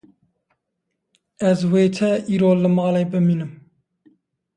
[1.49, 2.01] Ez vête
[2.33, 3.51] îro li malê bimînim